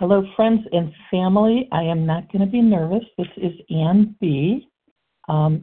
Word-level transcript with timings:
Hello, 0.00 0.22
friends 0.36 0.60
and 0.70 0.92
family. 1.10 1.68
I 1.72 1.82
am 1.82 2.06
not 2.06 2.30
going 2.30 2.46
to 2.46 2.50
be 2.50 2.62
nervous. 2.62 3.02
This 3.18 3.26
is 3.36 3.50
Ann 3.68 4.14
B. 4.20 4.68
Um, 5.28 5.60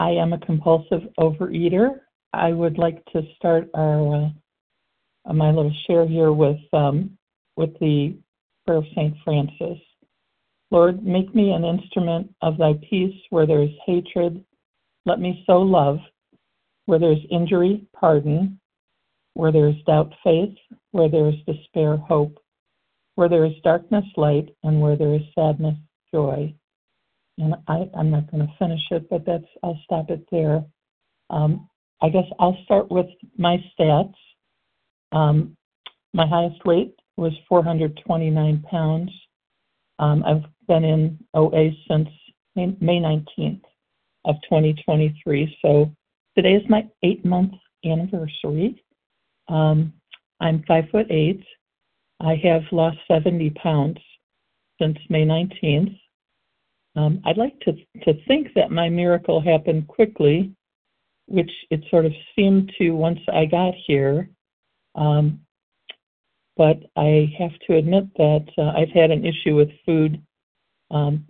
I 0.00 0.10
am 0.10 0.32
a 0.32 0.44
compulsive 0.44 1.02
overeater. 1.20 2.00
I 2.32 2.50
would 2.50 2.78
like 2.78 3.04
to 3.12 3.22
start 3.36 3.70
our 3.76 4.28
uh, 5.24 5.32
my 5.32 5.52
little 5.52 5.72
share 5.86 6.04
here 6.04 6.32
with 6.32 6.58
um, 6.72 7.16
with 7.54 7.78
the 7.78 8.16
prayer 8.66 8.78
of 8.78 8.86
Saint 8.96 9.14
Francis. 9.22 9.78
Lord, 10.72 11.06
make 11.06 11.32
me 11.32 11.52
an 11.52 11.64
instrument 11.64 12.34
of 12.42 12.58
Thy 12.58 12.72
peace 12.90 13.14
where 13.30 13.46
there 13.46 13.62
is 13.62 13.70
hatred. 13.86 14.44
Let 15.04 15.20
me 15.20 15.44
sow 15.46 15.62
love 15.62 15.98
where 16.86 16.98
there 16.98 17.12
is 17.12 17.24
injury, 17.30 17.86
pardon. 17.94 18.58
Where 19.34 19.52
there 19.52 19.68
is 19.68 19.76
doubt, 19.86 20.12
faith. 20.24 20.56
Where 20.90 21.08
there 21.08 21.28
is 21.28 21.36
despair, 21.46 21.96
hope 21.98 22.36
where 23.16 23.28
there 23.28 23.44
is 23.44 23.52
darkness, 23.64 24.04
light, 24.16 24.48
and 24.62 24.80
where 24.80 24.96
there 24.96 25.14
is 25.14 25.22
sadness, 25.34 25.76
joy. 26.14 26.54
And 27.38 27.54
I, 27.68 27.90
I'm 27.98 28.10
not 28.10 28.30
going 28.30 28.46
to 28.46 28.52
finish 28.58 28.80
it, 28.90 29.08
but 29.10 29.26
that's 29.26 29.44
I'll 29.62 29.78
stop 29.84 30.10
it 30.10 30.24
there. 30.30 30.64
Um, 31.28 31.68
I 32.00 32.08
guess 32.08 32.24
I'll 32.38 32.56
start 32.64 32.90
with 32.90 33.06
my 33.36 33.56
stats. 33.78 34.14
Um, 35.12 35.56
my 36.14 36.26
highest 36.26 36.64
weight 36.64 36.94
was 37.16 37.32
429 37.48 38.64
pounds. 38.70 39.10
Um, 39.98 40.24
I've 40.24 40.44
been 40.68 40.84
in 40.84 41.18
OA 41.34 41.70
since 41.88 42.08
May 42.54 43.00
19th 43.00 43.62
of 44.24 44.36
2023. 44.44 45.56
So 45.62 45.90
today 46.36 46.52
is 46.54 46.68
my 46.68 46.86
eight 47.02 47.24
month 47.24 47.52
anniversary. 47.84 48.82
Um, 49.48 49.92
I'm 50.40 50.64
five 50.66 50.84
foot 50.90 51.06
eight. 51.10 51.42
I 52.20 52.36
have 52.42 52.62
lost 52.72 52.98
70 53.08 53.50
pounds 53.50 53.98
since 54.80 54.98
May 55.08 55.24
19th. 55.24 55.98
Um, 56.96 57.20
I'd 57.24 57.36
like 57.36 57.58
to, 57.60 57.72
to 58.04 58.14
think 58.26 58.48
that 58.54 58.70
my 58.70 58.88
miracle 58.88 59.40
happened 59.40 59.86
quickly, 59.86 60.54
which 61.26 61.50
it 61.70 61.84
sort 61.90 62.06
of 62.06 62.12
seemed 62.34 62.72
to 62.78 62.90
once 62.92 63.20
I 63.32 63.44
got 63.44 63.74
here. 63.86 64.30
Um, 64.94 65.40
but 66.56 66.78
I 66.96 67.30
have 67.38 67.52
to 67.66 67.76
admit 67.76 68.04
that 68.16 68.46
uh, 68.56 68.72
I've 68.78 68.88
had 68.88 69.10
an 69.10 69.26
issue 69.26 69.54
with 69.54 69.68
food 69.84 70.22
um, 70.90 71.24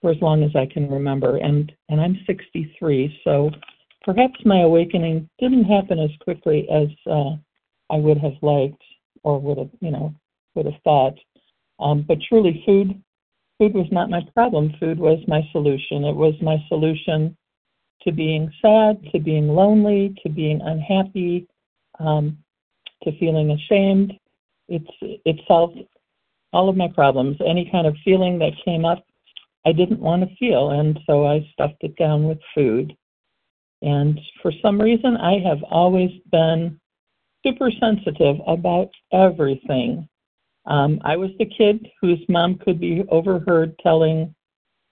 for 0.00 0.12
as 0.12 0.20
long 0.20 0.44
as 0.44 0.54
I 0.54 0.66
can 0.66 0.88
remember, 0.88 1.38
and, 1.38 1.72
and 1.88 2.00
I'm 2.00 2.20
63, 2.26 3.20
so 3.24 3.50
perhaps 4.04 4.34
my 4.44 4.60
awakening 4.60 5.28
didn't 5.40 5.64
happen 5.64 5.98
as 5.98 6.10
quickly 6.20 6.68
as 6.70 6.88
uh, 7.10 7.30
I 7.90 7.96
would 7.96 8.18
have 8.18 8.34
liked 8.42 8.82
or 9.24 9.40
would 9.40 9.58
have, 9.58 9.70
you 9.80 9.90
know, 9.90 10.14
would 10.54 10.66
have 10.66 10.80
thought. 10.84 11.14
Um, 11.80 12.04
but 12.06 12.18
truly, 12.28 12.62
food, 12.64 13.02
food 13.58 13.74
was 13.74 13.88
not 13.90 14.10
my 14.10 14.20
problem. 14.34 14.74
Food 14.78 14.98
was 14.98 15.18
my 15.26 15.42
solution. 15.50 16.04
It 16.04 16.14
was 16.14 16.34
my 16.40 16.56
solution 16.68 17.36
to 18.02 18.12
being 18.12 18.52
sad, 18.62 19.02
to 19.12 19.18
being 19.18 19.48
lonely, 19.48 20.14
to 20.22 20.28
being 20.28 20.60
unhappy, 20.60 21.48
um, 21.98 22.38
to 23.02 23.18
feeling 23.18 23.50
ashamed. 23.50 24.12
It's 24.68 24.86
it 25.00 25.40
solved 25.48 25.78
all 26.52 26.68
of 26.68 26.76
my 26.76 26.88
problems. 26.88 27.36
Any 27.44 27.68
kind 27.70 27.86
of 27.86 27.96
feeling 28.04 28.38
that 28.38 28.52
came 28.64 28.84
up, 28.84 29.04
I 29.66 29.72
didn't 29.72 30.00
want 30.00 30.28
to 30.28 30.36
feel, 30.36 30.70
and 30.70 30.98
so 31.06 31.26
I 31.26 31.46
stuffed 31.52 31.82
it 31.82 31.96
down 31.96 32.24
with 32.24 32.38
food. 32.54 32.94
And 33.82 34.18
for 34.40 34.52
some 34.62 34.80
reason, 34.80 35.16
I 35.16 35.38
have 35.40 35.62
always 35.64 36.10
been 36.30 36.80
super 37.44 37.70
sensitive 37.80 38.36
about 38.46 38.88
everything. 39.12 40.08
Um, 40.66 40.98
I 41.04 41.16
was 41.16 41.30
the 41.38 41.46
kid 41.46 41.86
whose 42.00 42.20
mom 42.28 42.58
could 42.58 42.80
be 42.80 43.04
overheard 43.10 43.78
telling 43.78 44.34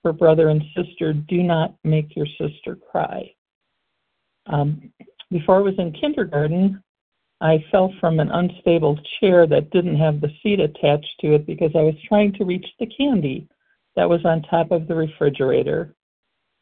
her 0.05 0.13
brother 0.13 0.49
and 0.49 0.63
sister, 0.77 1.13
Do 1.13 1.43
not 1.43 1.75
make 1.85 2.15
your 2.17 2.27
sister 2.39 2.77
cry. 2.77 3.33
Um, 4.47 4.93
before 5.31 5.57
I 5.57 5.61
was 5.61 5.75
in 5.79 5.93
kindergarten, 5.93 6.83
I 7.41 7.65
fell 7.71 7.93
from 8.01 8.21
an 8.21 8.31
unstable 8.31 9.01
chair 9.19 9.47
that 9.47 9.71
didn't 9.71 9.97
have 9.97 10.21
the 10.21 10.33
seat 10.43 10.61
attached 10.61 11.15
to 11.21 11.35
it 11.35 11.47
because 11.47 11.73
I 11.75 11.83
was 11.83 11.95
trying 12.07 12.33
to 12.35 12.45
reach 12.45 12.67
the 12.79 12.87
candy 12.87 13.49
that 13.97 14.09
was 14.09 14.25
on 14.25 14.43
top 14.43 14.71
of 14.71 14.87
the 14.87 14.95
refrigerator. 14.95 15.95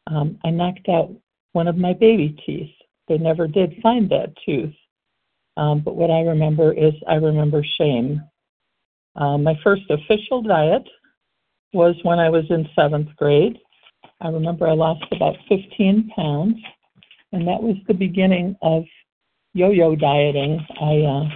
Um, 0.07 0.39
I 0.43 0.49
knocked 0.49 0.89
out 0.89 1.13
one 1.53 1.67
of 1.67 1.77
my 1.77 1.93
baby 1.93 2.35
teeth. 2.45 2.73
They 3.07 3.17
never 3.17 3.47
did 3.47 3.75
find 3.83 4.09
that 4.09 4.33
tooth. 4.45 4.73
Um, 5.57 5.81
but 5.81 5.95
what 5.95 6.11
I 6.11 6.21
remember 6.21 6.73
is 6.73 6.93
I 7.07 7.15
remember 7.15 7.63
shame. 7.77 8.21
Um, 9.15 9.43
my 9.43 9.59
first 9.63 9.83
official 9.89 10.41
diet 10.41 10.87
was 11.73 11.95
when 12.03 12.19
I 12.19 12.29
was 12.29 12.45
in 12.49 12.67
seventh 12.75 13.15
grade. 13.17 13.57
I 14.21 14.29
remember 14.29 14.67
I 14.67 14.73
lost 14.73 15.03
about 15.11 15.35
15 15.49 16.11
pounds, 16.15 16.55
and 17.31 17.47
that 17.47 17.61
was 17.61 17.75
the 17.87 17.93
beginning 17.93 18.55
of 18.61 18.83
yo-yo 19.53 19.95
dieting. 19.95 20.65
I 20.79 21.01
uh, 21.01 21.29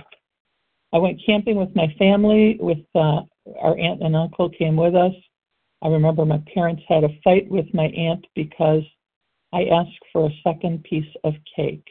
I 0.93 0.97
went 0.99 1.21
camping 1.25 1.57
with 1.57 1.75
my 1.75 1.93
family. 1.99 2.57
With 2.59 2.85
uh, 2.95 3.21
our 3.59 3.77
aunt 3.77 4.01
and 4.01 4.15
uncle 4.15 4.49
came 4.49 4.75
with 4.75 4.95
us. 4.95 5.13
I 5.81 5.89
remember 5.89 6.25
my 6.25 6.41
parents 6.53 6.83
had 6.87 7.03
a 7.03 7.09
fight 7.23 7.49
with 7.49 7.65
my 7.73 7.85
aunt 7.85 8.25
because 8.33 8.83
I 9.53 9.65
asked 9.65 9.99
for 10.11 10.27
a 10.27 10.33
second 10.43 10.83
piece 10.83 11.11
of 11.23 11.33
cake. 11.55 11.85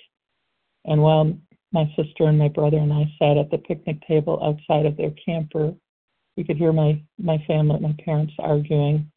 And 0.86 1.02
while 1.02 1.36
my 1.74 1.92
sister 1.96 2.26
and 2.26 2.38
my 2.38 2.46
brother 2.46 2.78
and 2.78 2.92
I 2.92 3.12
sat 3.18 3.36
at 3.36 3.50
the 3.50 3.58
picnic 3.58 3.98
table 4.06 4.38
outside 4.42 4.86
of 4.86 4.96
their 4.96 5.10
camper. 5.10 5.74
We 6.36 6.44
could 6.44 6.56
hear 6.56 6.72
my, 6.72 7.02
my 7.18 7.38
family, 7.48 7.80
my 7.80 7.94
parents 8.02 8.32
arguing, 8.38 9.10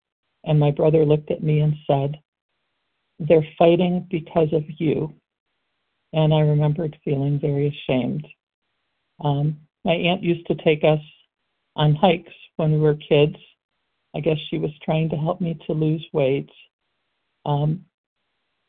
and 0.43 0.59
my 0.59 0.71
brother 0.71 1.05
looked 1.05 1.29
at 1.29 1.43
me 1.43 1.59
and 1.59 1.75
said, 1.85 2.17
They're 3.19 3.47
fighting 3.59 4.07
because 4.09 4.51
of 4.53 4.63
you. 4.79 5.13
And 6.13 6.33
I 6.33 6.39
remembered 6.39 6.97
feeling 7.05 7.39
very 7.39 7.67
ashamed. 7.67 8.27
Um, 9.23 9.57
my 9.85 9.93
aunt 9.93 10.23
used 10.23 10.47
to 10.47 10.55
take 10.55 10.83
us 10.83 10.99
on 11.75 11.93
hikes 11.93 12.33
when 12.55 12.71
we 12.71 12.79
were 12.79 12.95
kids. 12.95 13.35
I 14.15 14.19
guess 14.19 14.37
she 14.49 14.57
was 14.57 14.71
trying 14.83 15.09
to 15.11 15.15
help 15.15 15.41
me 15.41 15.59
to 15.67 15.73
lose 15.73 16.05
weight. 16.11 16.49
Um, 17.45 17.85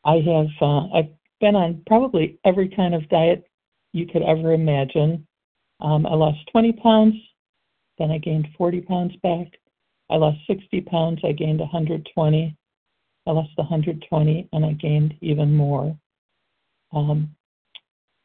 I 0.05 0.17
have 0.17 0.47
uh, 0.61 0.87
I've 0.93 1.09
been 1.41 1.55
on 1.55 1.81
probably 1.87 2.37
every 2.45 2.69
kind 2.69 2.93
of 2.93 3.09
diet 3.09 3.48
you 3.93 4.05
could 4.05 4.21
ever 4.23 4.53
imagine. 4.53 5.25
Um, 5.81 6.05
I 6.05 6.13
lost 6.13 6.39
20 6.51 6.73
pounds, 6.73 7.15
then 7.97 8.11
I 8.11 8.17
gained 8.17 8.47
40 8.57 8.81
pounds 8.81 9.13
back. 9.23 9.47
I 10.09 10.15
lost 10.15 10.39
60 10.47 10.81
pounds, 10.81 11.19
I 11.23 11.31
gained 11.31 11.59
120. 11.59 12.55
I 13.27 13.31
lost 13.31 13.51
120, 13.55 14.49
and 14.51 14.65
I 14.65 14.73
gained 14.73 15.13
even 15.21 15.55
more. 15.55 15.95
Um, 16.91 17.35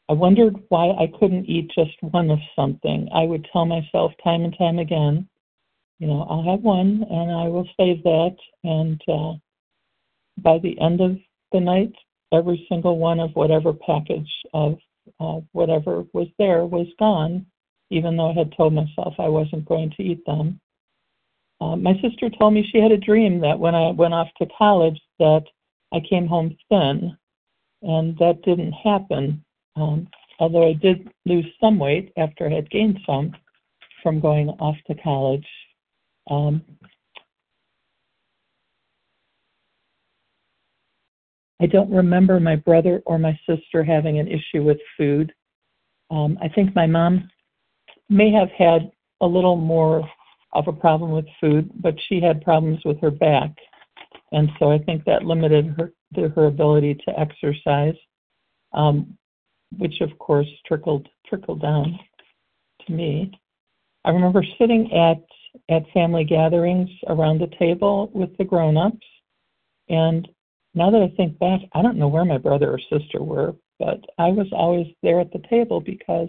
I 0.08 0.12
wondered 0.12 0.56
why 0.68 0.90
I 0.90 1.10
couldn't 1.18 1.46
eat 1.46 1.70
just 1.74 2.02
one 2.02 2.30
of 2.30 2.38
something. 2.54 3.08
I 3.14 3.24
would 3.24 3.46
tell 3.52 3.64
myself 3.64 4.12
time 4.22 4.44
and 4.44 4.56
time 4.56 4.78
again, 4.78 5.28
you 5.98 6.06
know, 6.06 6.26
I'll 6.28 6.42
have 6.42 6.62
one 6.62 7.04
and 7.08 7.30
I 7.30 7.48
will 7.48 7.68
save 7.78 8.02
that. 8.02 8.36
And 8.64 9.00
uh, 9.08 9.34
by 10.38 10.58
the 10.58 10.78
end 10.80 11.00
of 11.00 11.16
the 11.52 11.60
night, 11.60 11.92
every 12.32 12.66
single 12.68 12.98
one 12.98 13.20
of 13.20 13.30
whatever 13.34 13.72
package 13.72 14.30
of 14.52 14.76
uh, 15.20 15.40
whatever 15.52 16.04
was 16.12 16.28
there 16.38 16.64
was 16.66 16.86
gone, 16.98 17.46
even 17.90 18.16
though 18.16 18.30
I 18.30 18.34
had 18.34 18.54
told 18.56 18.72
myself 18.72 19.14
I 19.18 19.28
wasn't 19.28 19.66
going 19.66 19.90
to 19.96 20.02
eat 20.02 20.24
them. 20.26 20.60
Uh, 21.60 21.76
my 21.76 21.94
sister 22.02 22.28
told 22.30 22.54
me 22.54 22.68
she 22.70 22.78
had 22.78 22.92
a 22.92 22.96
dream 22.96 23.40
that 23.40 23.58
when 23.58 23.74
I 23.74 23.90
went 23.90 24.14
off 24.14 24.28
to 24.38 24.46
college 24.58 25.00
that 25.18 25.44
I 25.92 26.00
came 26.00 26.26
home 26.26 26.56
thin, 26.68 27.16
and 27.82 28.18
that 28.18 28.42
didn't 28.42 28.72
happen. 28.72 29.44
Um, 29.76 30.08
although 30.40 30.68
I 30.68 30.72
did 30.72 31.08
lose 31.26 31.46
some 31.60 31.78
weight 31.78 32.12
after 32.16 32.48
I 32.48 32.54
had 32.54 32.70
gained 32.70 32.98
some 33.06 33.32
from 34.02 34.20
going 34.20 34.48
off 34.60 34.76
to 34.86 34.94
college. 34.96 35.46
Um, 36.30 36.62
I 41.64 41.66
don't 41.66 41.90
remember 41.90 42.38
my 42.40 42.56
brother 42.56 43.00
or 43.06 43.18
my 43.18 43.40
sister 43.48 43.82
having 43.82 44.18
an 44.18 44.28
issue 44.28 44.62
with 44.62 44.76
food. 44.98 45.32
Um, 46.10 46.36
I 46.42 46.48
think 46.48 46.74
my 46.74 46.86
mom 46.86 47.30
may 48.10 48.30
have 48.32 48.50
had 48.50 48.92
a 49.22 49.26
little 49.26 49.56
more 49.56 50.06
of 50.52 50.68
a 50.68 50.74
problem 50.74 51.12
with 51.12 51.24
food, 51.40 51.70
but 51.76 51.94
she 52.06 52.20
had 52.20 52.44
problems 52.44 52.80
with 52.84 53.00
her 53.00 53.10
back, 53.10 53.50
and 54.32 54.50
so 54.58 54.70
I 54.70 54.78
think 54.78 55.06
that 55.06 55.24
limited 55.24 55.74
her 55.78 55.90
her 56.36 56.46
ability 56.46 56.96
to 57.06 57.18
exercise, 57.18 57.96
um, 58.74 59.16
which 59.78 60.02
of 60.02 60.16
course 60.18 60.46
trickled 60.66 61.08
trickled 61.26 61.62
down 61.62 61.98
to 62.86 62.92
me. 62.92 63.32
I 64.04 64.10
remember 64.10 64.44
sitting 64.58 64.92
at 64.92 65.22
at 65.70 65.90
family 65.94 66.24
gatherings 66.24 66.90
around 67.06 67.40
the 67.40 67.56
table 67.58 68.10
with 68.12 68.36
the 68.36 68.44
grown-ups, 68.44 69.06
and 69.88 70.28
now 70.74 70.90
that 70.90 71.02
I 71.02 71.14
think 71.16 71.38
back, 71.38 71.60
I 71.72 71.82
don't 71.82 71.98
know 71.98 72.08
where 72.08 72.24
my 72.24 72.38
brother 72.38 72.72
or 72.72 72.78
sister 72.78 73.22
were, 73.22 73.54
but 73.78 74.00
I 74.18 74.28
was 74.28 74.46
always 74.52 74.86
there 75.02 75.20
at 75.20 75.32
the 75.32 75.42
table 75.48 75.80
because 75.80 76.28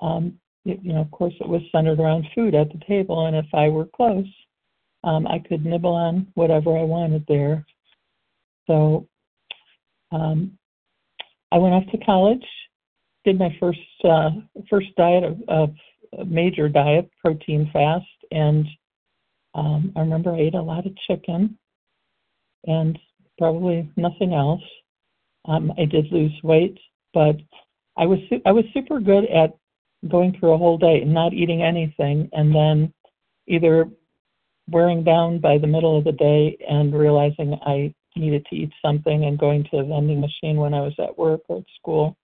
um, 0.00 0.38
you 0.64 0.92
know, 0.92 1.00
of 1.00 1.10
course, 1.10 1.34
it 1.40 1.48
was 1.48 1.60
centered 1.70 2.00
around 2.00 2.26
food 2.34 2.54
at 2.54 2.68
the 2.68 2.80
table, 2.86 3.26
and 3.26 3.36
if 3.36 3.46
I 3.52 3.68
were 3.68 3.86
close, 3.86 4.26
um, 5.04 5.26
I 5.26 5.38
could 5.38 5.64
nibble 5.64 5.92
on 5.92 6.26
whatever 6.34 6.76
I 6.76 6.82
wanted 6.82 7.24
there. 7.28 7.66
So 8.66 9.06
um, 10.10 10.58
I 11.52 11.58
went 11.58 11.74
off 11.74 11.90
to 11.92 11.98
college, 11.98 12.44
did 13.24 13.38
my 13.38 13.54
first 13.60 13.78
uh, 14.04 14.30
first 14.70 14.88
diet 14.96 15.24
of, 15.24 15.38
of 15.48 16.26
major 16.26 16.68
diet, 16.68 17.10
protein 17.20 17.68
fast, 17.72 18.06
and 18.30 18.66
um, 19.54 19.92
I 19.96 20.00
remember 20.00 20.34
I 20.34 20.40
ate 20.40 20.54
a 20.54 20.62
lot 20.62 20.86
of 20.86 20.96
chicken 21.06 21.58
and 22.66 22.98
probably 23.38 23.90
nothing 23.96 24.34
else. 24.34 24.62
Um, 25.46 25.72
I 25.78 25.84
did 25.84 26.10
lose 26.10 26.32
weight, 26.42 26.78
but 27.12 27.36
I 27.96 28.06
was 28.06 28.18
su- 28.28 28.42
I 28.46 28.52
was 28.52 28.64
super 28.72 29.00
good 29.00 29.24
at 29.26 29.56
going 30.08 30.36
through 30.38 30.52
a 30.52 30.58
whole 30.58 30.78
day 30.78 31.02
and 31.02 31.12
not 31.12 31.32
eating 31.32 31.62
anything, 31.62 32.28
and 32.32 32.54
then 32.54 32.92
either 33.46 33.88
wearing 34.70 35.04
down 35.04 35.38
by 35.38 35.58
the 35.58 35.66
middle 35.66 35.98
of 35.98 36.04
the 36.04 36.12
day 36.12 36.56
and 36.68 36.94
realizing 36.94 37.54
I 37.66 37.94
needed 38.16 38.46
to 38.46 38.56
eat 38.56 38.70
something 38.80 39.24
and 39.24 39.38
going 39.38 39.64
to 39.70 39.78
a 39.78 39.84
vending 39.84 40.20
machine 40.20 40.56
when 40.56 40.72
I 40.72 40.80
was 40.80 40.94
at 40.98 41.18
work 41.18 41.40
or 41.48 41.58
at 41.58 41.64
school, 41.78 42.16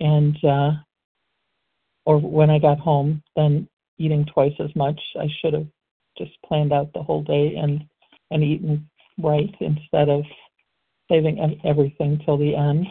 and 0.00 0.36
uh, 0.44 0.72
or 2.04 2.18
when 2.18 2.50
I 2.50 2.58
got 2.58 2.78
home, 2.78 3.22
then 3.36 3.68
eating 3.98 4.24
twice 4.32 4.54
as 4.60 4.74
much. 4.74 5.00
I 5.18 5.28
should 5.40 5.54
have 5.54 5.66
just 6.16 6.32
planned 6.44 6.72
out 6.72 6.92
the 6.92 7.02
whole 7.02 7.22
day 7.22 7.54
and 7.56 7.84
and 8.30 8.42
eaten 8.42 8.88
right 9.18 9.54
instead 9.60 10.08
of 10.08 10.24
saving 11.10 11.60
everything 11.64 12.20
till 12.24 12.36
the 12.36 12.54
end. 12.54 12.86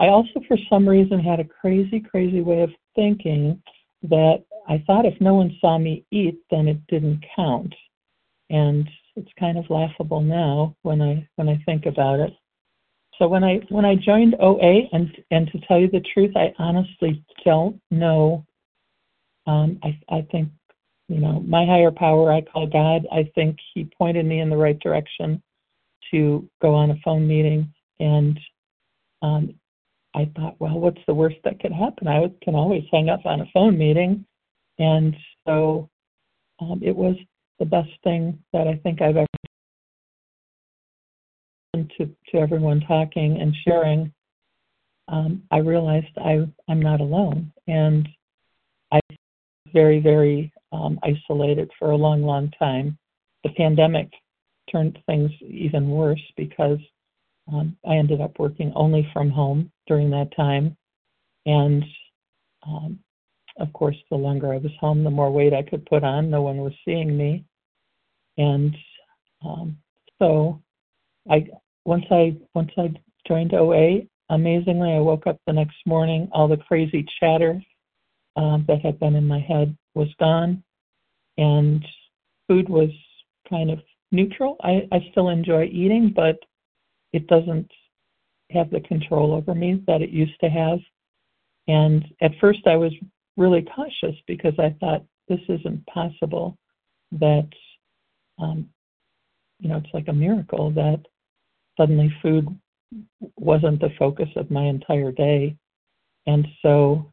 I 0.00 0.08
also, 0.08 0.40
for 0.48 0.56
some 0.68 0.88
reason, 0.88 1.20
had 1.20 1.40
a 1.40 1.44
crazy, 1.44 2.00
crazy 2.00 2.40
way 2.40 2.62
of 2.62 2.70
thinking 2.96 3.62
that 4.02 4.44
I 4.68 4.82
thought 4.86 5.06
if 5.06 5.20
no 5.20 5.34
one 5.34 5.56
saw 5.60 5.78
me 5.78 6.04
eat, 6.10 6.38
then 6.50 6.68
it 6.68 6.84
didn't 6.88 7.24
count. 7.36 7.74
And 8.50 8.88
it's 9.16 9.30
kind 9.38 9.58
of 9.58 9.70
laughable 9.70 10.20
now 10.20 10.76
when 10.82 11.00
I 11.00 11.26
when 11.36 11.48
I 11.48 11.62
think 11.64 11.86
about 11.86 12.20
it. 12.20 12.32
So 13.18 13.28
when 13.28 13.44
I 13.44 13.60
when 13.68 13.84
I 13.84 13.94
joined 13.94 14.34
OA, 14.40 14.88
and 14.92 15.16
and 15.30 15.50
to 15.52 15.60
tell 15.60 15.78
you 15.78 15.88
the 15.88 16.04
truth, 16.12 16.36
I 16.36 16.52
honestly 16.58 17.24
don't 17.44 17.80
know. 17.90 18.44
Um, 19.46 19.78
I 19.82 19.98
I 20.10 20.26
think 20.32 20.48
you 21.08 21.18
know 21.18 21.40
my 21.40 21.64
higher 21.66 21.90
power 21.90 22.32
I 22.32 22.40
call 22.42 22.66
God. 22.66 23.06
I 23.12 23.30
think 23.34 23.58
He 23.74 23.88
pointed 23.98 24.26
me 24.26 24.40
in 24.40 24.50
the 24.50 24.56
right 24.56 24.78
direction 24.78 25.42
to 26.10 26.48
go 26.62 26.74
on 26.74 26.90
a 26.90 26.96
phone 27.04 27.26
meeting, 27.26 27.72
and 28.00 28.38
um, 29.22 29.54
I 30.14 30.30
thought, 30.36 30.56
well, 30.60 30.78
what's 30.78 31.00
the 31.06 31.14
worst 31.14 31.36
that 31.44 31.60
could 31.60 31.72
happen? 31.72 32.06
I 32.06 32.30
can 32.42 32.54
always 32.54 32.84
hang 32.92 33.08
up 33.08 33.26
on 33.26 33.40
a 33.40 33.46
phone 33.52 33.76
meeting, 33.76 34.24
and 34.78 35.16
so 35.46 35.88
um, 36.60 36.80
it 36.82 36.94
was 36.94 37.16
the 37.58 37.64
best 37.64 37.90
thing 38.02 38.38
that 38.52 38.68
I 38.68 38.76
think 38.76 39.02
I've 39.02 39.16
ever 39.16 39.26
done 41.74 41.88
to 41.98 42.06
to 42.30 42.38
everyone 42.38 42.80
talking 42.80 43.40
and 43.40 43.54
sharing. 43.66 44.12
Um, 45.08 45.42
I 45.50 45.58
realized 45.58 46.16
I 46.16 46.46
I'm 46.68 46.80
not 46.80 47.00
alone, 47.00 47.52
and 47.66 48.08
I 48.92 49.00
very 49.72 50.00
very 50.00 50.52
um, 50.74 50.98
isolated 51.02 51.70
for 51.78 51.90
a 51.90 51.96
long 51.96 52.22
long 52.22 52.50
time. 52.58 52.98
The 53.44 53.50
pandemic 53.50 54.10
turned 54.70 54.98
things 55.06 55.30
even 55.40 55.88
worse 55.88 56.22
because 56.36 56.78
um, 57.52 57.76
I 57.86 57.96
ended 57.96 58.20
up 58.20 58.38
working 58.38 58.72
only 58.74 59.08
from 59.12 59.30
home 59.30 59.70
during 59.86 60.10
that 60.10 60.34
time. 60.34 60.76
And 61.46 61.84
um, 62.66 62.98
of 63.58 63.72
course, 63.72 63.96
the 64.10 64.16
longer 64.16 64.52
I 64.52 64.58
was 64.58 64.72
home, 64.80 65.04
the 65.04 65.10
more 65.10 65.30
weight 65.30 65.52
I 65.52 65.62
could 65.62 65.86
put 65.86 66.02
on. 66.02 66.30
No 66.30 66.42
one 66.42 66.58
was 66.58 66.72
seeing 66.84 67.16
me. 67.16 67.44
And 68.38 68.74
um, 69.44 69.76
so 70.18 70.60
I 71.30 71.46
once 71.84 72.06
I 72.10 72.36
once 72.54 72.70
I 72.76 72.92
joined 73.28 73.54
OA, 73.54 74.00
amazingly, 74.30 74.92
I 74.92 74.98
woke 74.98 75.26
up 75.26 75.38
the 75.46 75.52
next 75.52 75.76
morning. 75.86 76.28
All 76.32 76.48
the 76.48 76.56
crazy 76.56 77.06
chatter 77.20 77.62
um, 78.36 78.64
that 78.66 78.80
had 78.80 78.98
been 78.98 79.14
in 79.14 79.26
my 79.26 79.40
head 79.40 79.76
was 79.94 80.08
gone, 80.18 80.62
and 81.38 81.84
food 82.48 82.68
was 82.68 82.90
kind 83.48 83.70
of 83.70 83.80
neutral. 84.12 84.56
I, 84.62 84.88
I 84.92 85.06
still 85.10 85.28
enjoy 85.28 85.64
eating, 85.64 86.12
but 86.14 86.36
it 87.12 87.26
doesn't 87.26 87.70
have 88.50 88.70
the 88.70 88.80
control 88.80 89.32
over 89.32 89.54
me 89.54 89.82
that 89.86 90.02
it 90.02 90.10
used 90.10 90.38
to 90.40 90.48
have. 90.48 90.78
And 91.68 92.04
at 92.20 92.32
first, 92.40 92.66
I 92.66 92.76
was 92.76 92.92
really 93.36 93.66
cautious 93.74 94.16
because 94.26 94.54
I 94.58 94.76
thought 94.80 95.04
this 95.28 95.40
isn't 95.48 95.86
possible. 95.86 96.56
That 97.12 97.48
um, 98.38 98.68
you 99.60 99.68
know, 99.68 99.76
it's 99.76 99.94
like 99.94 100.08
a 100.08 100.12
miracle 100.12 100.70
that 100.72 101.00
suddenly 101.76 102.14
food 102.22 102.46
wasn't 103.36 103.80
the 103.80 103.90
focus 103.98 104.28
of 104.36 104.50
my 104.50 104.64
entire 104.64 105.12
day. 105.12 105.56
And 106.26 106.46
so, 106.62 107.12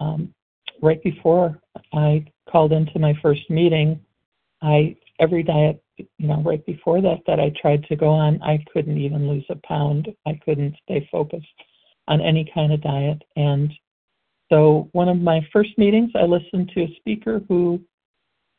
um, 0.00 0.34
right 0.82 1.02
before 1.02 1.58
I 1.92 2.24
called 2.50 2.72
into 2.72 2.98
my 2.98 3.14
first 3.22 3.48
meeting, 3.50 4.00
I 4.62 4.96
every 5.18 5.42
diet 5.42 5.82
you 5.98 6.28
know, 6.28 6.42
right 6.42 6.64
before 6.66 7.00
that 7.00 7.20
that 7.26 7.40
I 7.40 7.52
tried 7.60 7.84
to 7.84 7.96
go 7.96 8.08
on, 8.08 8.42
I 8.42 8.62
couldn't 8.72 8.98
even 8.98 9.28
lose 9.28 9.44
a 9.48 9.56
pound. 9.66 10.08
I 10.26 10.38
couldn't 10.44 10.76
stay 10.84 11.08
focused 11.10 11.46
on 12.08 12.20
any 12.20 12.50
kind 12.54 12.72
of 12.72 12.82
diet. 12.82 13.22
And 13.36 13.72
so 14.50 14.88
one 14.92 15.08
of 15.08 15.18
my 15.18 15.40
first 15.52 15.76
meetings, 15.76 16.10
I 16.14 16.24
listened 16.24 16.70
to 16.74 16.82
a 16.82 16.94
speaker 16.96 17.40
who 17.48 17.80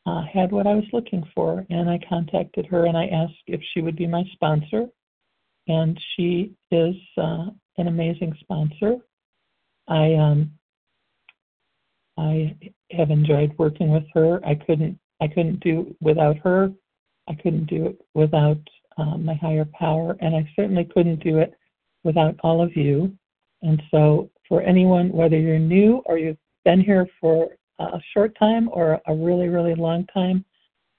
uh, 0.06 0.22
had 0.32 0.52
what 0.52 0.66
I 0.66 0.74
was 0.74 0.84
looking 0.92 1.24
for, 1.34 1.64
and 1.70 1.88
I 1.88 1.98
contacted 2.08 2.66
her 2.66 2.86
and 2.86 2.96
I 2.96 3.06
asked 3.06 3.34
if 3.46 3.60
she 3.72 3.80
would 3.80 3.96
be 3.96 4.06
my 4.06 4.24
sponsor. 4.32 4.86
And 5.68 5.98
she 6.16 6.54
is 6.70 6.94
uh, 7.18 7.46
an 7.76 7.88
amazing 7.88 8.34
sponsor. 8.40 8.96
I 9.86 10.14
um, 10.14 10.50
I 12.18 12.56
have 12.90 13.10
enjoyed 13.10 13.54
working 13.58 13.92
with 13.92 14.04
her. 14.14 14.44
I 14.44 14.54
couldn't 14.54 14.98
I 15.20 15.28
couldn't 15.28 15.60
do 15.60 15.94
without 16.00 16.36
her. 16.38 16.72
I 17.28 17.34
couldn't 17.34 17.66
do 17.66 17.86
it 17.86 18.00
without 18.14 18.58
um, 18.96 19.24
my 19.24 19.34
higher 19.34 19.66
power, 19.78 20.16
and 20.20 20.34
I 20.34 20.48
certainly 20.56 20.84
couldn't 20.84 21.22
do 21.22 21.38
it 21.38 21.54
without 22.04 22.36
all 22.42 22.62
of 22.62 22.76
you. 22.76 23.16
And 23.62 23.82
so, 23.90 24.30
for 24.48 24.62
anyone, 24.62 25.10
whether 25.12 25.38
you're 25.38 25.58
new 25.58 26.02
or 26.06 26.18
you've 26.18 26.38
been 26.64 26.80
here 26.80 27.06
for 27.20 27.48
a 27.78 28.00
short 28.14 28.36
time 28.38 28.68
or 28.72 29.00
a 29.06 29.14
really, 29.14 29.48
really 29.48 29.74
long 29.74 30.06
time, 30.06 30.44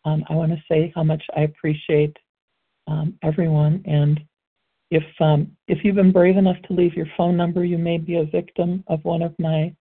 um, 0.05 0.23
I 0.29 0.33
want 0.33 0.51
to 0.51 0.63
say 0.69 0.91
how 0.95 1.03
much 1.03 1.23
I 1.35 1.41
appreciate 1.41 2.15
um, 2.87 3.17
everyone. 3.23 3.81
And 3.85 4.19
if 4.91 5.03
um, 5.19 5.51
if 5.67 5.83
you've 5.83 5.95
been 5.95 6.11
brave 6.11 6.37
enough 6.37 6.61
to 6.67 6.73
leave 6.73 6.93
your 6.93 7.07
phone 7.17 7.35
number, 7.35 7.63
you 7.63 7.77
may 7.77 7.97
be 7.97 8.15
a 8.15 8.25
victim 8.25 8.83
of 8.87 9.03
one 9.03 9.21
of 9.21 9.33
my 9.39 9.73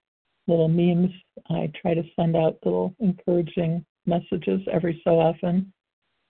little 0.49 0.69
memes. 0.69 1.13
I 1.51 1.71
try 1.81 1.95
to 1.95 2.03
send 2.17 2.37
out 2.37 2.59
little 2.65 2.95
encouraging 3.01 3.85
messages 4.07 4.61
every 4.73 5.01
so 5.05 5.21
often 5.21 5.73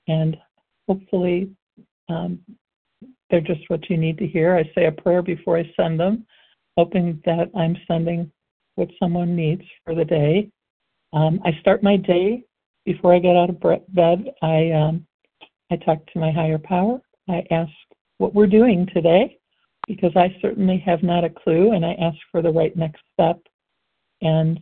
and 0.09 0.37
hopefully 0.89 1.51
um, 2.09 2.41
they're 3.31 3.41
just 3.41 3.61
what 3.69 3.89
you 3.89 3.97
need 3.97 4.19
to 4.19 4.27
hear. 4.27 4.57
I 4.57 4.65
say 4.75 4.87
a 4.87 4.93
prayer 4.93 5.23
before 5.23 5.59
I 5.59 5.71
send 5.77 6.01
them, 6.01 6.27
hoping 6.77 7.23
that 7.27 7.51
I'm 7.55 7.77
sending 7.87 8.33
what 8.75 8.89
someone 8.99 9.37
needs 9.37 9.63
for 9.85 9.95
the 9.95 10.05
day. 10.05 10.51
Um, 11.13 11.41
I 11.45 11.53
start 11.61 11.83
my 11.83 11.97
day 11.97 12.43
before 12.85 13.15
I 13.15 13.19
get 13.19 13.37
out 13.37 13.51
of 13.51 13.61
bed. 13.89 14.31
I 14.43 14.71
um, 14.71 15.07
I 15.71 15.77
talk 15.77 15.99
to 16.13 16.19
my 16.19 16.33
higher 16.33 16.59
power. 16.59 17.01
I 17.29 17.45
ask 17.51 17.71
what 18.17 18.35
we're 18.35 18.47
doing 18.47 18.89
today 18.95 19.39
because 19.87 20.13
I 20.17 20.35
certainly 20.41 20.79
have 20.87 21.03
not 21.03 21.25
a 21.25 21.31
clue, 21.31 21.73
and 21.73 21.85
I 21.85 21.93
ask 21.95 22.17
for 22.31 22.41
the 22.41 22.51
right 22.51 22.75
next 22.77 23.03
step. 23.13 23.39
And 24.23 24.59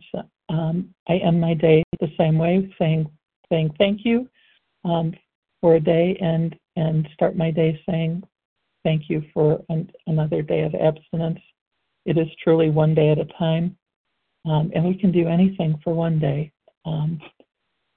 um, 0.49 0.93
I 1.09 1.15
end 1.15 1.41
my 1.41 1.53
day 1.53 1.83
the 1.99 2.11
same 2.17 2.37
way, 2.37 2.73
saying 2.79 3.09
saying 3.49 3.73
thank 3.77 4.01
you 4.03 4.27
um, 4.83 5.13
for 5.61 5.75
a 5.75 5.79
day 5.79 6.17
and 6.21 6.55
and 6.75 7.07
start 7.13 7.35
my 7.35 7.51
day 7.51 7.79
saying 7.89 8.23
thank 8.83 9.09
you 9.09 9.23
for 9.33 9.63
an, 9.69 9.89
another 10.05 10.41
day 10.41 10.61
of 10.61 10.73
abstinence. 10.75 11.39
It 12.05 12.17
is 12.17 12.27
truly 12.41 12.69
one 12.69 12.95
day 12.95 13.09
at 13.09 13.19
a 13.19 13.25
time, 13.25 13.77
um, 14.45 14.71
and 14.73 14.85
we 14.85 14.95
can 14.95 15.11
do 15.11 15.27
anything 15.27 15.79
for 15.83 15.93
one 15.93 16.19
day. 16.19 16.51
Um, 16.85 17.19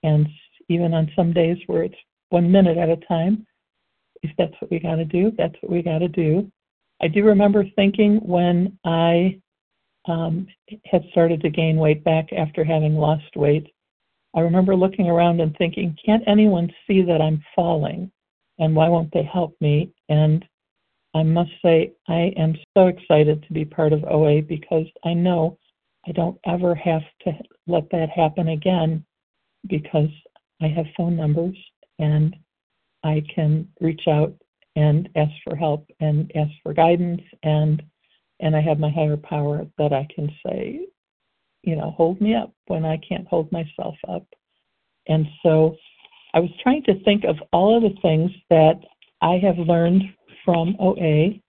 and 0.02 0.26
even 0.68 0.94
on 0.94 1.10
some 1.14 1.32
days 1.32 1.58
where 1.66 1.84
it's 1.84 1.94
one 2.30 2.50
minute 2.50 2.78
at 2.78 2.88
a 2.88 2.96
time, 2.96 3.46
if 4.22 4.30
that's 4.36 4.54
what 4.60 4.70
we 4.70 4.78
got 4.78 4.96
to 4.96 5.04
do, 5.04 5.32
that's 5.36 5.54
what 5.60 5.70
we 5.70 5.82
got 5.82 5.98
to 5.98 6.08
do. 6.08 6.50
I 7.02 7.08
do 7.08 7.24
remember 7.24 7.64
thinking 7.76 8.16
when 8.16 8.78
I 8.84 9.40
um, 10.06 10.46
had 10.86 11.04
started 11.10 11.40
to 11.42 11.50
gain 11.50 11.76
weight 11.76 12.02
back 12.04 12.32
after 12.32 12.64
having 12.64 12.94
lost 12.96 13.36
weight 13.36 13.70
I 14.34 14.40
remember 14.40 14.76
looking 14.76 15.08
around 15.08 15.40
and 15.40 15.56
thinking, 15.56 15.96
can't 16.04 16.22
anyone 16.26 16.72
see 16.86 17.02
that 17.02 17.20
I'm 17.20 17.42
falling? 17.54 18.10
And 18.58 18.76
why 18.76 18.88
won't 18.88 19.12
they 19.12 19.24
help 19.24 19.56
me? 19.60 19.92
And 20.08 20.44
I 21.14 21.22
must 21.24 21.50
say, 21.62 21.92
I 22.08 22.32
am 22.36 22.56
so 22.76 22.86
excited 22.86 23.42
to 23.42 23.52
be 23.52 23.64
part 23.64 23.92
of 23.92 24.04
OA 24.04 24.42
because 24.42 24.86
I 25.04 25.14
know 25.14 25.58
I 26.06 26.12
don't 26.12 26.38
ever 26.46 26.74
have 26.74 27.02
to 27.22 27.32
let 27.66 27.90
that 27.90 28.10
happen 28.10 28.48
again 28.48 29.04
because 29.66 30.10
I 30.62 30.68
have 30.68 30.86
phone 30.96 31.16
numbers 31.16 31.56
and 31.98 32.36
I 33.02 33.24
can 33.34 33.68
reach 33.80 34.06
out 34.06 34.32
and 34.76 35.08
ask 35.16 35.32
for 35.42 35.56
help 35.56 35.90
and 35.98 36.30
ask 36.36 36.52
for 36.62 36.72
guidance 36.72 37.22
and 37.42 37.82
and 38.40 38.56
I 38.56 38.60
have 38.60 38.78
my 38.78 38.90
higher 38.90 39.16
power 39.16 39.66
that 39.78 39.92
I 39.92 40.06
can 40.14 40.30
say, 40.44 40.86
you 41.62 41.76
know, 41.76 41.90
hold 41.90 42.20
me 42.20 42.34
up 42.34 42.52
when 42.66 42.84
I 42.84 42.98
can't 43.06 43.28
hold 43.28 43.50
myself 43.52 43.96
up. 44.08 44.26
And 45.08 45.26
so 45.42 45.76
I 46.34 46.40
was 46.40 46.50
trying 46.62 46.82
to 46.84 47.02
think 47.04 47.24
of 47.24 47.36
all 47.52 47.76
of 47.76 47.82
the 47.82 48.00
things 48.00 48.30
that 48.48 48.80
I 49.20 49.38
have 49.42 49.58
learned 49.58 50.02
from 50.44 50.76
OA. 50.78 51.40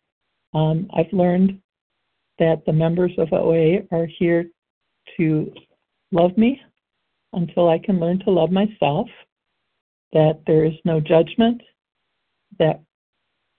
Um, 0.53 0.89
I've 0.95 1.11
learned 1.13 1.59
that 2.39 2.63
the 2.65 2.73
members 2.73 3.11
of 3.17 3.31
OA 3.31 3.83
are 3.91 4.07
here 4.19 4.45
to 5.17 5.53
love 6.11 6.37
me 6.37 6.59
until 7.33 7.69
I 7.69 7.79
can 7.79 7.99
learn 7.99 8.19
to 8.25 8.31
love 8.31 8.51
myself, 8.51 9.07
that 10.11 10.41
there 10.45 10.65
is 10.65 10.73
no 10.83 10.99
judgment, 10.99 11.61
that 12.59 12.81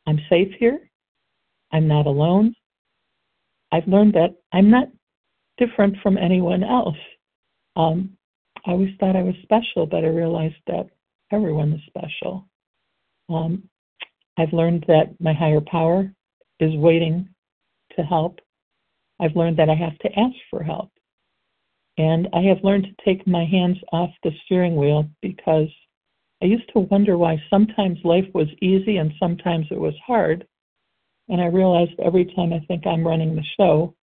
I'm 0.06 0.20
safe 0.28 0.52
here, 0.58 0.90
I'm 1.72 1.88
not 1.88 2.06
alone. 2.06 2.54
I've 3.72 3.88
learned 3.88 4.12
that 4.14 4.36
I'm 4.52 4.70
not 4.70 4.88
different 5.58 5.96
from 6.02 6.18
anyone 6.18 6.62
else. 6.62 6.96
Um, 7.76 8.16
I 8.66 8.72
always 8.72 8.94
thought 9.00 9.16
I 9.16 9.22
was 9.22 9.34
special, 9.42 9.86
but 9.86 10.04
I 10.04 10.08
realized 10.08 10.60
that 10.66 10.86
everyone 11.32 11.72
is 11.72 11.80
special. 11.86 12.46
Um, 13.28 13.68
I've 14.38 14.52
learned 14.52 14.84
that 14.88 15.14
my 15.20 15.32
higher 15.32 15.60
power 15.60 16.12
is 16.60 16.76
waiting 16.76 17.28
to 17.96 18.02
help. 18.02 18.40
I've 19.20 19.36
learned 19.36 19.58
that 19.58 19.70
I 19.70 19.74
have 19.74 19.98
to 19.98 20.18
ask 20.18 20.36
for 20.50 20.62
help. 20.62 20.90
And 21.98 22.28
I 22.32 22.40
have 22.42 22.64
learned 22.64 22.84
to 22.84 23.04
take 23.04 23.26
my 23.26 23.44
hands 23.44 23.76
off 23.92 24.10
the 24.22 24.30
steering 24.44 24.76
wheel 24.76 25.06
because 25.20 25.68
I 26.42 26.46
used 26.46 26.70
to 26.72 26.80
wonder 26.80 27.18
why 27.18 27.42
sometimes 27.50 27.98
life 28.04 28.26
was 28.34 28.48
easy 28.60 28.96
and 28.96 29.12
sometimes 29.20 29.66
it 29.70 29.78
was 29.78 29.94
hard. 30.06 30.46
And 31.28 31.40
I 31.40 31.46
realized 31.46 31.92
every 32.04 32.24
time 32.34 32.52
I 32.52 32.60
think 32.66 32.86
I'm 32.86 33.06
running 33.06 33.34
the 33.34 33.44
show, 33.56 33.94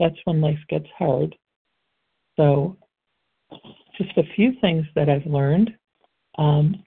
that's 0.00 0.16
when 0.24 0.40
life 0.40 0.58
gets 0.68 0.86
hard. 0.98 1.34
So, 2.36 2.76
just 3.96 4.16
a 4.16 4.24
few 4.34 4.52
things 4.60 4.84
that 4.96 5.08
I've 5.08 5.26
learned. 5.26 5.70
Um, 6.36 6.82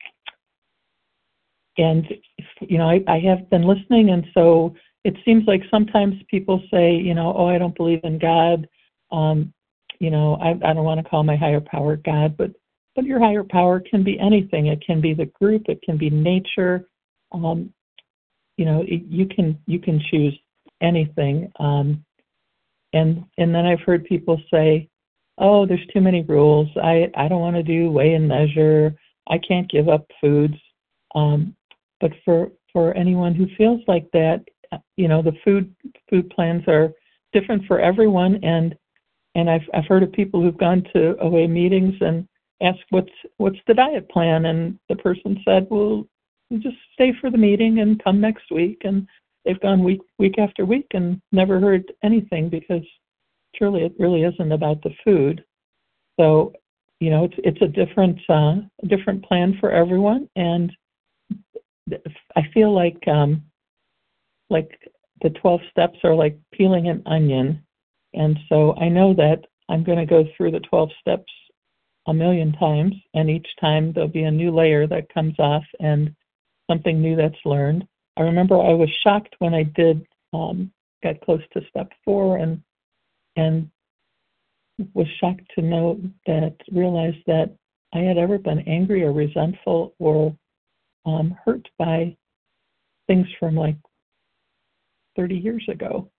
and, 1.77 2.05
you 2.61 2.77
know, 2.77 2.89
I, 2.89 3.03
I 3.07 3.19
have 3.19 3.49
been 3.49 3.63
listening, 3.63 4.09
and 4.09 4.25
so 4.33 4.75
it 5.03 5.15
seems 5.23 5.45
like 5.47 5.61
sometimes 5.71 6.15
people 6.29 6.61
say, 6.71 6.95
you 6.95 7.13
know, 7.13 7.33
oh, 7.37 7.47
I 7.47 7.57
don't 7.57 7.75
believe 7.77 8.01
in 8.03 8.19
God. 8.19 8.67
Um, 9.11 9.53
you 9.99 10.09
know, 10.09 10.35
I, 10.35 10.49
I 10.49 10.73
don't 10.73 10.83
want 10.83 11.01
to 11.01 11.09
call 11.09 11.23
my 11.23 11.35
higher 11.35 11.61
power 11.61 11.95
God, 11.95 12.35
but 12.35 12.51
but 12.95 13.05
your 13.05 13.19
higher 13.19 13.43
power 13.43 13.79
can 13.79 14.03
be 14.03 14.19
anything. 14.19 14.67
It 14.67 14.83
can 14.83 14.99
be 14.99 15.13
the 15.13 15.27
group. 15.39 15.69
It 15.69 15.81
can 15.83 15.97
be 15.97 16.09
nature. 16.09 16.89
Um, 17.31 17.71
you 18.57 18.65
know, 18.65 18.83
you 18.87 19.25
can 19.27 19.57
you 19.65 19.79
can 19.79 20.01
choose 20.11 20.37
anything. 20.81 21.51
Um, 21.59 22.03
and 22.93 23.23
and 23.37 23.53
then 23.53 23.65
I've 23.65 23.81
heard 23.81 24.05
people 24.05 24.41
say, 24.51 24.89
oh, 25.37 25.65
there's 25.65 25.85
too 25.93 26.01
many 26.01 26.23
rules. 26.23 26.67
I 26.81 27.09
I 27.15 27.27
don't 27.27 27.41
want 27.41 27.55
to 27.55 27.63
do 27.63 27.91
weigh 27.91 28.13
and 28.13 28.27
measure. 28.27 28.95
I 29.29 29.37
can't 29.37 29.69
give 29.69 29.89
up 29.89 30.05
foods. 30.19 30.55
Um, 31.15 31.55
but 32.01 32.11
for 32.25 32.51
for 32.73 32.93
anyone 32.95 33.33
who 33.33 33.47
feels 33.57 33.81
like 33.87 34.09
that, 34.11 34.43
you 34.97 35.07
know, 35.07 35.21
the 35.21 35.37
food 35.43 35.73
food 36.09 36.29
plans 36.29 36.63
are 36.67 36.91
different 37.33 37.65
for 37.65 37.79
everyone, 37.79 38.43
and 38.43 38.75
and 39.35 39.49
I've 39.49 39.67
I've 39.73 39.85
heard 39.85 40.03
of 40.03 40.11
people 40.11 40.41
who've 40.41 40.57
gone 40.57 40.83
to 40.93 41.17
OA 41.19 41.47
meetings 41.47 41.95
and 42.01 42.27
asked 42.61 42.85
what's 42.89 43.11
what's 43.37 43.59
the 43.67 43.73
diet 43.73 44.09
plan, 44.09 44.45
and 44.45 44.79
the 44.89 44.95
person 44.95 45.39
said, 45.45 45.67
well, 45.69 46.07
just 46.59 46.77
stay 46.93 47.13
for 47.19 47.29
the 47.29 47.37
meeting 47.37 47.79
and 47.79 48.03
come 48.03 48.21
next 48.21 48.51
week, 48.51 48.81
and 48.83 49.07
they've 49.45 49.59
gone 49.59 49.83
week 49.83 50.01
week 50.17 50.37
after 50.39 50.65
week 50.65 50.87
and 50.93 51.21
never 51.31 51.59
heard 51.59 51.91
anything 52.03 52.49
because 52.49 52.83
truly 53.55 53.83
it 53.83 53.93
really 53.99 54.23
isn't 54.23 54.51
about 54.51 54.81
the 54.83 54.91
food. 55.03 55.43
So, 56.19 56.53
you 56.99 57.09
know, 57.09 57.25
it's 57.25 57.35
it's 57.39 57.61
a 57.61 57.67
different 57.67 58.19
uh, 58.29 58.55
different 58.87 59.23
plan 59.25 59.57
for 59.59 59.71
everyone, 59.71 60.29
and 60.35 60.71
I 62.35 62.41
feel 62.53 62.73
like 62.73 63.05
um, 63.07 63.43
like 64.49 64.69
the 65.21 65.29
12 65.29 65.61
steps 65.71 65.97
are 66.03 66.15
like 66.15 66.37
peeling 66.53 66.89
an 66.89 67.03
onion. 67.05 67.63
And 68.13 68.37
so 68.49 68.75
I 68.75 68.89
know 68.89 69.13
that 69.15 69.41
I'm 69.69 69.83
going 69.83 69.97
to 69.97 70.05
go 70.05 70.25
through 70.35 70.51
the 70.51 70.59
12 70.61 70.89
steps 71.01 71.31
a 72.07 72.13
million 72.13 72.53
times, 72.53 72.93
and 73.13 73.29
each 73.29 73.47
time 73.59 73.91
there'll 73.91 74.07
be 74.07 74.23
a 74.23 74.31
new 74.31 74.55
layer 74.55 74.87
that 74.87 75.13
comes 75.13 75.35
off 75.39 75.63
and 75.79 76.15
something 76.69 77.01
new 77.01 77.15
that's 77.15 77.45
learned. 77.45 77.87
I 78.17 78.21
remember 78.21 78.59
I 78.59 78.73
was 78.73 78.89
shocked 79.03 79.35
when 79.39 79.53
I 79.53 79.63
did 79.63 80.05
um, 80.33 80.71
got 81.03 81.21
close 81.21 81.41
to 81.53 81.61
step 81.69 81.91
four 82.03 82.37
and 82.37 82.61
and 83.35 83.69
was 84.93 85.07
shocked 85.19 85.43
to 85.55 85.61
know 85.61 85.99
that 86.25 86.55
realized 86.71 87.23
that 87.27 87.55
I 87.93 87.99
had 87.99 88.17
ever 88.17 88.37
been 88.37 88.59
angry 88.67 89.03
or 89.03 89.11
resentful 89.11 89.93
or 89.99 90.35
um, 91.05 91.37
hurt 91.45 91.67
by 91.77 92.15
things 93.07 93.27
from 93.39 93.55
like 93.55 93.77
30 95.15 95.35
years 95.35 95.63
ago 95.69 96.09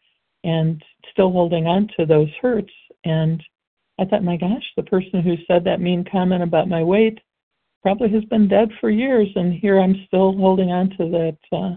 and 0.45 0.83
still 1.13 1.31
holding 1.31 1.67
on 1.67 1.89
to 1.97 2.07
those 2.07 2.31
hurts. 2.41 2.73
And 3.05 3.43
I 4.01 4.05
thought, 4.05 4.25
my 4.25 4.37
gosh, 4.37 4.65
the 4.77 4.83
person 4.85 5.23
who 5.23 5.37
said 5.47 5.65
that 5.65 5.81
mean 5.81 6.05
comment 6.11 6.43
about 6.43 6.69
my 6.69 6.83
weight 6.83 7.19
probably 7.83 8.11
has 8.11 8.25
been 8.25 8.49
dead 8.49 8.71
for 8.81 8.91
years, 8.91 9.29
and 9.37 9.53
here 9.53 9.79
I'm 9.79 10.05
still 10.07 10.37
holding 10.37 10.71
on 10.71 10.91
to 10.91 11.09
that 11.11 11.57
uh, 11.57 11.77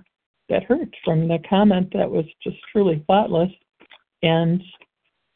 that 0.50 0.64
hurt 0.64 0.90
from 1.06 1.28
the 1.28 1.40
comment 1.50 1.92
that 1.94 2.10
was 2.10 2.26
just 2.44 2.58
truly 2.72 3.04
thoughtless. 3.08 3.52
And 4.24 4.62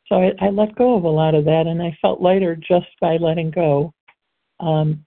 so 0.07 0.15
I, 0.15 0.31
I 0.41 0.49
let 0.49 0.75
go 0.75 0.95
of 0.95 1.03
a 1.03 1.09
lot 1.09 1.35
of 1.35 1.45
that, 1.45 1.67
and 1.67 1.81
I 1.81 1.97
felt 2.01 2.21
lighter 2.21 2.55
just 2.55 2.87
by 2.99 3.17
letting 3.17 3.51
go. 3.51 3.93
Um, 4.59 5.05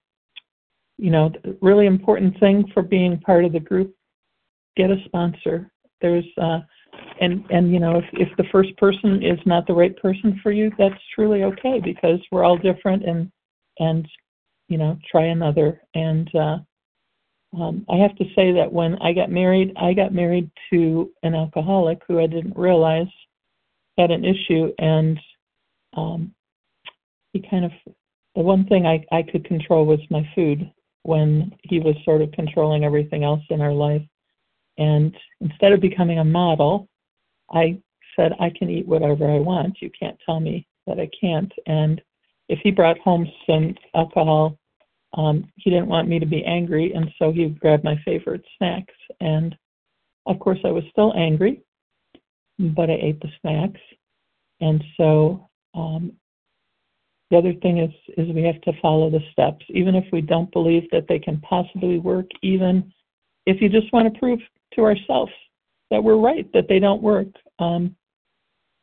you 0.97 1.11
know, 1.11 1.31
really 1.61 1.85
important 1.85 2.39
thing 2.39 2.65
for 2.73 2.83
being 2.83 3.19
part 3.19 3.45
of 3.45 3.53
the 3.53 3.59
group: 3.59 3.93
get 4.75 4.91
a 4.91 4.97
sponsor. 5.05 5.71
There's 6.01 6.25
uh, 6.41 6.59
and 7.21 7.43
and 7.49 7.71
you 7.71 7.79
know 7.79 7.97
if 7.97 8.05
if 8.13 8.29
the 8.37 8.45
first 8.51 8.75
person 8.77 9.23
is 9.23 9.39
not 9.45 9.67
the 9.67 9.73
right 9.73 9.95
person 9.97 10.39
for 10.41 10.51
you 10.51 10.71
that's 10.77 10.95
truly 11.13 11.43
okay 11.43 11.79
because 11.83 12.19
we're 12.31 12.43
all 12.43 12.57
different 12.57 13.03
and 13.03 13.31
and 13.79 14.07
you 14.69 14.77
know 14.77 14.97
try 15.09 15.25
another 15.25 15.81
and 15.93 16.33
uh 16.35 16.57
um 17.59 17.85
i 17.89 17.97
have 17.97 18.15
to 18.15 18.25
say 18.35 18.51
that 18.53 18.71
when 18.71 18.95
i 19.01 19.11
got 19.11 19.29
married 19.29 19.73
i 19.77 19.93
got 19.93 20.13
married 20.13 20.49
to 20.71 21.11
an 21.23 21.35
alcoholic 21.35 21.99
who 22.07 22.19
i 22.19 22.27
didn't 22.27 22.55
realize 22.55 23.07
had 23.97 24.11
an 24.11 24.23
issue 24.23 24.71
and 24.79 25.19
um 25.97 26.33
he 27.33 27.43
kind 27.49 27.65
of 27.65 27.71
the 28.35 28.41
one 28.41 28.65
thing 28.67 28.85
i 28.85 29.03
i 29.11 29.21
could 29.21 29.43
control 29.45 29.85
was 29.85 29.99
my 30.09 30.27
food 30.33 30.71
when 31.03 31.51
he 31.63 31.79
was 31.79 31.95
sort 32.05 32.21
of 32.21 32.31
controlling 32.31 32.85
everything 32.85 33.23
else 33.23 33.41
in 33.49 33.61
our 33.61 33.73
life 33.73 34.03
and 34.79 35.15
instead 35.41 35.73
of 35.73 35.81
becoming 35.81 36.19
a 36.19 36.25
model, 36.25 36.87
I 37.51 37.77
said, 38.15 38.31
I 38.39 38.49
can 38.49 38.69
eat 38.69 38.87
whatever 38.87 39.29
I 39.29 39.39
want. 39.39 39.77
You 39.81 39.91
can't 39.97 40.17
tell 40.25 40.39
me 40.39 40.65
that 40.87 40.99
I 40.99 41.09
can't. 41.19 41.51
And 41.67 42.01
if 42.49 42.59
he 42.63 42.71
brought 42.71 42.99
home 42.99 43.27
some 43.47 43.75
alcohol, 43.95 44.57
um, 45.13 45.49
he 45.55 45.69
didn't 45.69 45.87
want 45.87 46.07
me 46.07 46.19
to 46.19 46.25
be 46.25 46.43
angry, 46.43 46.91
and 46.93 47.09
so 47.17 47.31
he 47.31 47.47
grabbed 47.47 47.83
my 47.83 47.95
favorite 48.03 48.43
snacks. 48.57 48.93
And 49.21 49.55
of 50.25 50.39
course, 50.39 50.59
I 50.63 50.71
was 50.71 50.83
still 50.91 51.13
angry, 51.15 51.61
but 52.59 52.89
I 52.89 52.97
ate 53.01 53.19
the 53.21 53.29
snacks. 53.41 53.79
And 54.61 54.83
so 54.97 55.49
um, 55.73 56.11
the 57.31 57.37
other 57.37 57.53
thing 57.53 57.79
is 57.79 57.91
is 58.17 58.33
we 58.33 58.43
have 58.43 58.61
to 58.61 58.73
follow 58.81 59.09
the 59.09 59.21
steps, 59.31 59.65
even 59.69 59.95
if 59.95 60.05
we 60.11 60.21
don't 60.21 60.51
believe 60.51 60.89
that 60.91 61.05
they 61.07 61.19
can 61.19 61.39
possibly 61.41 61.99
work. 61.99 62.25
Even 62.41 62.91
if 63.45 63.61
you 63.61 63.69
just 63.69 63.91
want 63.93 64.11
to 64.11 64.19
prove 64.19 64.39
to 64.73 64.81
ourselves 64.81 65.31
that 65.91 66.03
we're 66.03 66.17
right, 66.17 66.51
that 66.53 66.67
they 66.67 66.79
don't 66.79 67.01
work. 67.01 67.27
Um, 67.59 67.95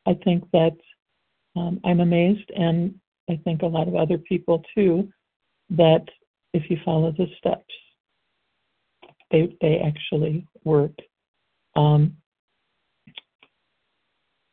I 0.07 0.15
think 0.25 0.45
that 0.53 0.77
um, 1.57 1.81
I'm 1.85 2.01
amazed, 2.01 2.51
and 2.57 2.95
I 3.29 3.41
think 3.45 3.63
a 3.63 3.67
lot 3.67 3.89
of 3.89 3.97
other 3.97 4.19
people 4.19 4.63
too, 4.75 5.09
that 5.71 6.05
if 6.53 6.71
you 6.71 6.79
follow 6.85 7.13
the 7.13 7.27
steps, 7.39 7.75
they 9.31 9.57
they 9.61 9.79
actually 9.79 10.47
work. 10.65 10.93
Um, 11.75 12.17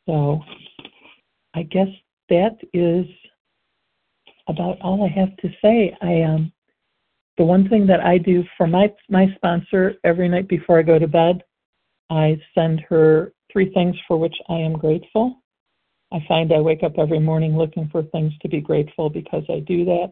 so 0.08 0.42
I 1.54 1.64
guess 1.64 1.88
that 2.30 2.58
is 2.74 3.06
about 4.48 4.82
all 4.82 5.04
I 5.04 5.08
have 5.08 5.36
to 5.38 5.50
say. 5.62 5.96
I 6.02 6.24
um 6.24 6.52
the 7.38 7.44
one 7.44 7.68
thing 7.70 7.88
that 7.88 8.02
I 8.02 8.18
do 8.18 8.44
for 8.58 8.68
my 8.68 8.92
my 9.10 9.28
sponsor 9.36 9.96
every 10.04 10.30
night 10.30 10.48
before 10.48 10.80
I 10.80 10.84
go 10.84 11.00
to 11.00 11.08
bed, 11.08 11.44
I 12.10 12.40
send 12.56 12.82
her 12.90 13.34
three 13.52 13.72
things 13.74 13.96
for 14.08 14.18
which 14.18 14.36
I 14.50 14.56
am 14.56 14.74
grateful. 14.74 15.43
I 16.14 16.24
find 16.28 16.54
I 16.54 16.62
wake 16.62 16.84
up 16.84 17.00
every 17.00 17.20
morning 17.20 17.58
looking 17.58 17.90
for 17.92 18.04
things 18.04 18.34
to 18.42 18.48
be 18.48 18.62
grateful 18.62 19.10
because 19.10 19.44
I 19.50 19.60
do 19.60 19.84
that. 19.86 20.12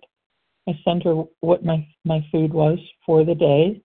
I 0.67 0.74
sent 0.84 1.03
her 1.03 1.24
what 1.41 1.63
my 1.63 1.88
my 2.05 2.25
food 2.31 2.51
was 2.51 2.79
for 3.05 3.24
the 3.24 3.36
day. 3.36 3.81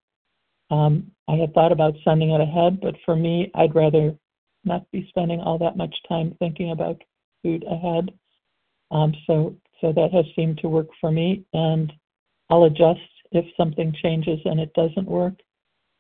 Um, 0.71 1.13
I 1.29 1.35
had 1.37 1.53
thought 1.53 1.73
about 1.73 1.95
sending 2.05 2.31
it 2.31 2.41
ahead, 2.41 2.81
but 2.81 2.95
for 3.05 3.17
me, 3.17 3.51
I'd 3.55 3.75
rather 3.75 4.17
not 4.65 4.91
be 4.91 5.07
spending 5.11 5.41
all 5.41 5.59
that 5.59 5.77
much 5.77 5.95
time 6.09 6.35
thinking 6.39 6.71
about 6.71 7.03
food 7.43 7.65
ahead. 7.71 8.11
Um, 8.91 9.15
so 9.27 9.55
so 9.81 9.93
that 9.93 10.13
has 10.13 10.25
seemed 10.35 10.59
to 10.59 10.69
work 10.69 10.89
for 11.01 11.13
me, 11.13 11.45
and 11.53 11.93
I'll 12.49 12.65
adjust 12.65 13.01
if 13.33 13.45
something 13.57 13.95
changes 14.03 14.41
and 14.45 14.59
it 14.59 14.73
doesn't 14.73 15.07
work. 15.07 15.35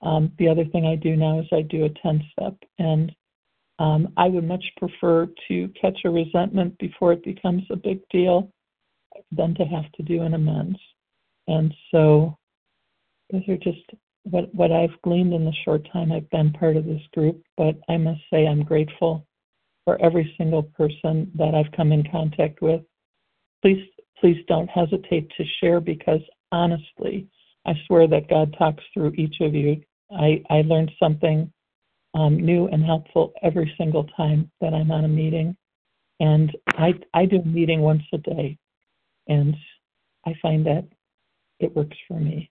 Um, 0.02 0.32
the 0.38 0.48
other 0.48 0.64
thing 0.64 0.86
I 0.86 0.96
do 0.96 1.16
now 1.16 1.40
is 1.40 1.46
I 1.52 1.62
do 1.62 1.84
a 1.84 1.90
10 1.90 2.22
step, 2.32 2.54
and 2.78 3.14
um, 3.78 4.12
I 4.16 4.28
would 4.28 4.46
much 4.46 4.64
prefer 4.78 5.28
to 5.48 5.68
catch 5.80 5.98
a 6.04 6.10
resentment 6.10 6.78
before 6.78 7.12
it 7.12 7.24
becomes 7.24 7.62
a 7.70 7.76
big 7.76 8.00
deal 8.10 8.50
than 9.32 9.54
to 9.54 9.64
have 9.64 9.90
to 9.92 10.02
do 10.02 10.22
an 10.22 10.34
amends. 10.34 10.78
And 11.48 11.74
so 11.90 12.36
those 13.30 13.42
are 13.48 13.56
just 13.56 13.80
what, 14.24 14.52
what 14.54 14.72
I've 14.72 15.00
gleaned 15.02 15.32
in 15.32 15.44
the 15.44 15.54
short 15.64 15.86
time 15.92 16.10
I've 16.10 16.28
been 16.30 16.52
part 16.52 16.76
of 16.76 16.84
this 16.84 17.02
group. 17.14 17.42
But 17.56 17.76
I 17.88 17.96
must 17.96 18.20
say 18.32 18.46
I'm 18.46 18.64
grateful 18.64 19.26
for 19.84 20.00
every 20.02 20.34
single 20.36 20.62
person 20.62 21.30
that 21.36 21.54
I've 21.54 21.72
come 21.76 21.92
in 21.92 22.04
contact 22.10 22.60
with. 22.62 22.80
Please, 23.62 23.84
please 24.20 24.42
don't 24.48 24.68
hesitate 24.68 25.30
to 25.36 25.44
share 25.60 25.80
because 25.80 26.20
honestly, 26.50 27.28
I 27.66 27.74
swear 27.86 28.08
that 28.08 28.28
God 28.28 28.54
talks 28.58 28.82
through 28.94 29.12
each 29.16 29.36
of 29.40 29.54
you. 29.54 29.80
I, 30.10 30.42
I 30.50 30.62
learned 30.62 30.92
something 31.00 31.52
um, 32.16 32.38
new 32.38 32.66
and 32.68 32.82
helpful 32.82 33.32
every 33.42 33.72
single 33.76 34.04
time 34.16 34.50
that 34.60 34.72
I'm 34.72 34.90
on 34.90 35.04
a 35.04 35.08
meeting. 35.08 35.54
And 36.18 36.50
I, 36.68 36.94
I 37.12 37.26
do 37.26 37.40
a 37.40 37.44
meeting 37.44 37.82
once 37.82 38.02
a 38.14 38.18
day, 38.18 38.56
and 39.28 39.54
I 40.24 40.34
find 40.40 40.64
that 40.66 40.88
it 41.60 41.76
works 41.76 41.96
for 42.08 42.18
me. 42.18 42.50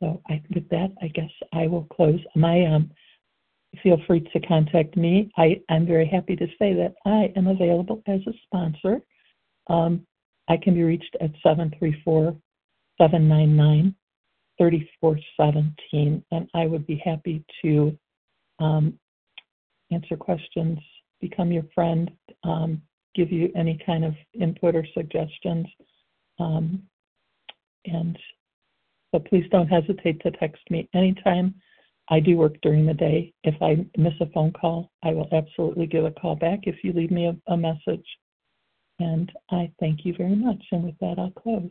So 0.00 0.22
I, 0.28 0.40
with 0.54 0.68
that, 0.68 0.92
I 1.02 1.08
guess 1.08 1.30
I 1.52 1.66
will 1.66 1.84
close. 1.92 2.20
My 2.36 2.64
um, 2.66 2.92
feel 3.82 4.00
free 4.06 4.20
to 4.20 4.40
contact 4.40 4.96
me. 4.96 5.32
I, 5.36 5.60
I'm 5.68 5.84
very 5.84 6.06
happy 6.06 6.36
to 6.36 6.46
say 6.58 6.74
that 6.74 6.94
I 7.04 7.32
am 7.34 7.48
available 7.48 8.02
as 8.06 8.20
a 8.28 8.32
sponsor. 8.44 9.00
Um, 9.66 10.06
I 10.48 10.56
can 10.58 10.74
be 10.74 10.84
reached 10.84 11.16
at 11.20 11.32
734 11.42 12.36
799 12.98 13.94
3417, 14.58 16.24
and 16.30 16.48
I 16.54 16.66
would 16.66 16.86
be 16.86 17.00
happy 17.04 17.44
to 17.62 17.96
um, 18.58 18.98
answer 19.90 20.16
questions, 20.16 20.78
become 21.20 21.52
your 21.52 21.64
friend, 21.74 22.10
um, 22.44 22.82
give 23.14 23.32
you 23.32 23.50
any 23.56 23.78
kind 23.84 24.04
of 24.04 24.14
input 24.34 24.74
or 24.74 24.86
suggestions. 24.94 25.66
Um, 26.38 26.82
and 27.86 28.18
so 29.12 29.20
please 29.20 29.44
don't 29.50 29.68
hesitate 29.68 30.20
to 30.22 30.30
text 30.32 30.62
me 30.70 30.88
anytime. 30.94 31.54
I 32.08 32.20
do 32.20 32.36
work 32.36 32.54
during 32.62 32.86
the 32.86 32.94
day. 32.94 33.32
If 33.42 33.60
I 33.60 33.84
miss 33.96 34.12
a 34.20 34.26
phone 34.26 34.52
call, 34.52 34.90
I 35.02 35.10
will 35.10 35.28
absolutely 35.32 35.86
give 35.86 36.04
a 36.04 36.10
call 36.10 36.36
back 36.36 36.60
if 36.64 36.76
you 36.84 36.92
leave 36.92 37.10
me 37.10 37.26
a, 37.26 37.52
a 37.52 37.56
message. 37.56 38.06
And 38.98 39.30
I 39.50 39.70
thank 39.80 40.04
you 40.04 40.14
very 40.16 40.36
much. 40.36 40.62
And 40.72 40.84
with 40.84 40.98
that, 41.00 41.18
I'll 41.18 41.30
close. 41.30 41.70